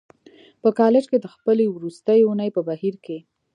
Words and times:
په 0.61 0.69
کالج 0.79 1.03
کې 1.11 1.17
د 1.21 1.25
خپلې 1.33 1.65
وروستۍ 1.75 2.19
اونۍ 2.25 2.49
په 2.55 2.61
بهیر 2.67 2.95
کې 3.05 3.17